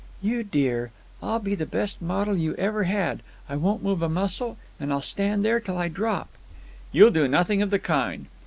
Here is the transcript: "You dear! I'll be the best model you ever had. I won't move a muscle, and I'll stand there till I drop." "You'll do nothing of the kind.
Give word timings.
"You 0.19 0.41
dear! 0.41 0.91
I'll 1.21 1.37
be 1.37 1.53
the 1.53 1.67
best 1.67 2.01
model 2.01 2.35
you 2.35 2.55
ever 2.55 2.85
had. 2.85 3.19
I 3.47 3.55
won't 3.55 3.83
move 3.83 4.01
a 4.01 4.09
muscle, 4.09 4.57
and 4.79 4.91
I'll 4.91 4.99
stand 4.99 5.45
there 5.45 5.59
till 5.59 5.77
I 5.77 5.89
drop." 5.89 6.29
"You'll 6.91 7.11
do 7.11 7.27
nothing 7.27 7.61
of 7.61 7.69
the 7.69 7.77
kind. 7.77 8.25